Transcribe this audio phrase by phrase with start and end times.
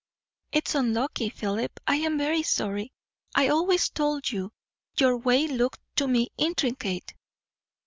[0.51, 1.79] It's unlucky, Philip.
[1.85, 2.91] I am very sorry.
[3.35, 4.51] I always told you
[4.97, 7.13] your way looked to me intricate."